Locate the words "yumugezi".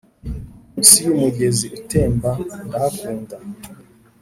1.05-1.65